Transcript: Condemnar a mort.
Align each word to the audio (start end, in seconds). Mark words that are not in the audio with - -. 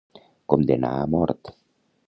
Condemnar 0.53 0.95
a 1.03 1.05
mort. 1.17 1.55